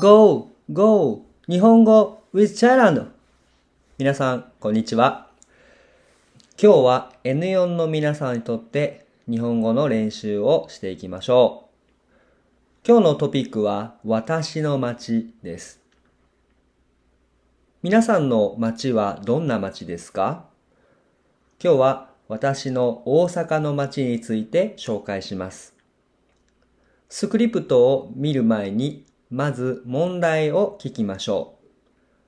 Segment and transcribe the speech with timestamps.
[0.00, 0.50] Go!
[0.72, 1.22] Go!
[1.46, 3.08] 日本語 with Thailand!
[3.98, 5.28] 皆さん、こんにちは。
[6.62, 11.68] 今日は N4 の皆さんにとって日本語の練習をしていきましょ
[12.84, 12.88] う。
[12.88, 15.83] 今日のトピックは私の街です。
[17.84, 20.46] 皆さんの街はどんな街ですか？
[21.62, 25.74] 今日は私の大阪の街について紹介します。
[27.10, 31.66] スクリプトを見る前にまず問題を聞きましょう。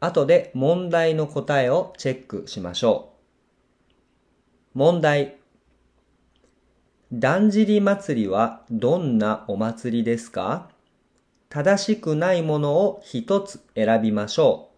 [0.00, 3.14] 後で問題の答えをチェックしましょ
[4.74, 4.78] う。
[4.78, 5.36] 問題。
[7.10, 10.68] だんじり祭りはどんなお祭りですか？
[11.48, 14.75] 正しくないものを一つ選びましょう。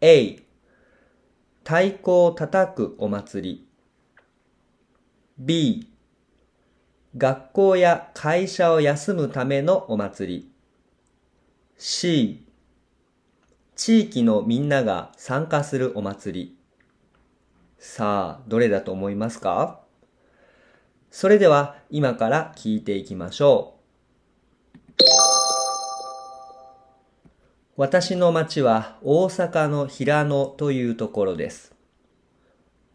[0.00, 0.40] A
[1.64, 3.68] 太鼓を叩くお祭り
[5.36, 5.90] B
[7.16, 10.52] 学校や会社を休むためのお祭り。
[11.76, 12.46] C、
[13.74, 16.56] 地域のみんなが参加するお祭り。
[17.78, 19.80] さあ、どれだと思いますか？
[21.10, 23.77] それでは今から聞いていきましょう。
[27.78, 31.72] 私の町は大阪の平野というところです。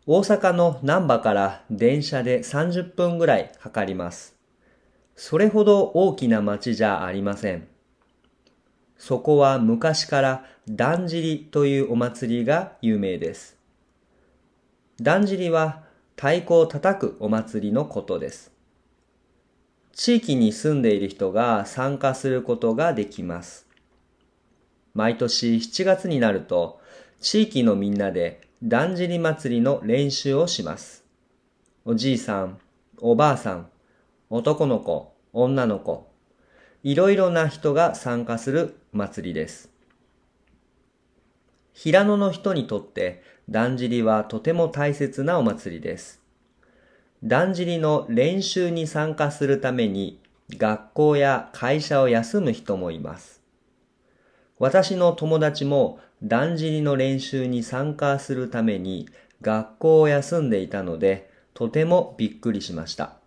[0.06, 4.36] 大阪の南波から電車で30分ぐらいかかります。
[5.16, 7.66] それほど大きな町じゃありません。
[8.98, 13.58] そこは昔からだんじりというお祭りが有名です。
[15.02, 15.84] だんじりは
[16.18, 18.52] 太鼓を叩くお祭りのことです。
[19.94, 23.66] 地域に住んでいる人が参加することができます。
[24.94, 26.80] 毎年7月になると
[27.20, 31.04] 地域のみんなでだんじり祭りの練習をします。
[31.86, 32.60] おじいさん、
[33.00, 33.70] おばあさん、
[34.30, 36.10] 男の子、女の子、
[36.84, 39.70] いろいろな人が参加する祭りです。
[41.74, 46.22] 平野の人にとってだんじりはとても大切なお祭りです。
[47.24, 53.43] だんじりの練習に参加するために学校や会社を休む人もいます。
[54.60, 59.10] 私の友達もだんじりの練習に参加するために
[59.42, 63.18] 学校を休んでいたので、とてもびっくりしました。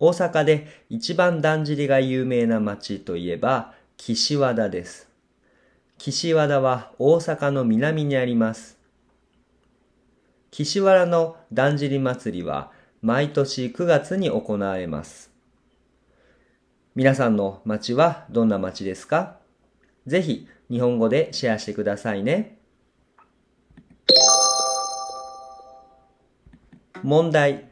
[0.00, 5.08] 大阪で一番だんじりが有名な町といえば、岸和田です。
[5.98, 8.78] 岸和田は大阪の南にあります。
[10.50, 15.30] 岸和田のだんじり祭りは毎年9月に行われます。
[16.94, 19.36] 皆さんの町はどんな町ですか？
[20.06, 22.58] ぜひ日本語でシェアしてくださいね。
[27.02, 27.70] 問題。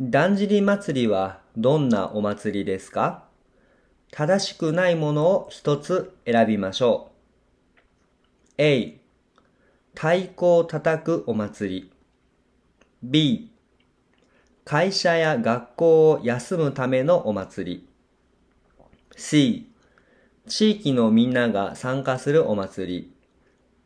[0.00, 3.24] だんじり祭りはどんなお祭りですか？
[4.10, 7.10] 正しくないものを一つ選びましょ
[8.58, 8.62] う。
[8.62, 9.00] A、
[9.94, 11.92] 太鼓を叩くお祭り。
[13.02, 13.50] B、
[14.64, 17.88] 会社や学校を休むためのお祭り。
[19.16, 19.69] C、
[20.48, 23.12] 地域のみんなが参加するお祭り。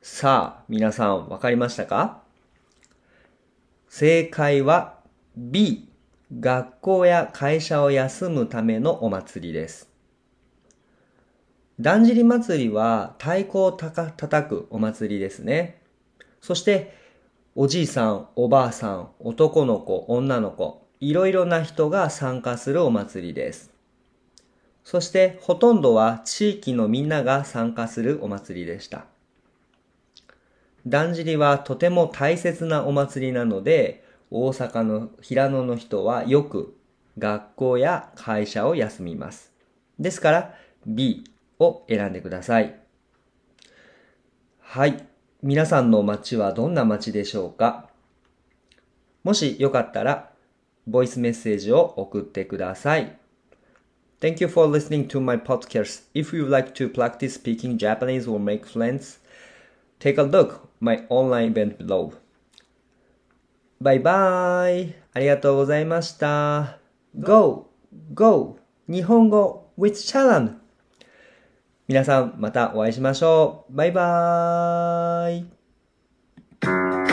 [0.01, 2.23] さあ、皆さんわかりましたか？
[3.89, 4.99] 正解は
[5.37, 5.89] B。
[6.41, 9.91] 学校や会社を休むためのお祭りです。
[11.81, 15.83] だんじり祭りは太鼓をたか叩くお祭りですね。
[16.41, 16.97] そして、
[17.55, 23.74] おじいさん、おばあさん、男の子、女の子、いろいろな人が参加するお祭りです。
[24.84, 29.06] そしてほとんどは地域のみんなが参加するお祭りでした。
[30.87, 36.77] だんじりはとても大切なお祭りなので、大阪の平野の人はよく
[37.19, 39.53] 学校や会社を休みます。
[39.99, 40.55] ですから
[40.87, 41.25] B
[41.59, 42.78] を選んでください。
[44.61, 45.06] はい。
[45.43, 47.88] 皆さんの街はどんな街でしょうか？
[49.23, 50.31] もしよかったら、
[50.87, 53.17] ボイスメッセージを送ってください。
[54.19, 56.01] Thank you for listening to my podcast.
[56.13, 59.19] If you like to practice speaking Japanese or make friends,
[60.00, 62.13] take a look my online event below.
[63.81, 66.80] バイバイありがとうございました。
[67.18, 67.68] Go!
[68.13, 68.57] Go!
[68.90, 70.57] 日本語 with Chalan!
[71.88, 73.74] 皆さんまたお会いしましょう。
[73.74, 75.46] バイバー